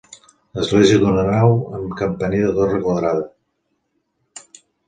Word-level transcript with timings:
Església 0.61 1.01
d'una 1.03 1.25
nau, 1.27 1.53
amb 1.79 1.93
campaner 2.01 2.41
de 2.47 2.51
torre 2.61 2.83
quadrada. 2.89 3.29